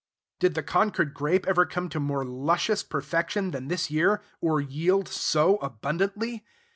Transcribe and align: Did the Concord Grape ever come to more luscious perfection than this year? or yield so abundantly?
Did 0.39 0.55
the 0.55 0.63
Concord 0.63 1.13
Grape 1.13 1.45
ever 1.47 1.63
come 1.63 1.87
to 1.89 1.99
more 1.99 2.25
luscious 2.25 2.81
perfection 2.81 3.51
than 3.51 3.67
this 3.67 3.91
year? 3.91 4.23
or 4.39 4.59
yield 4.59 5.07
so 5.07 5.57
abundantly? 5.57 6.43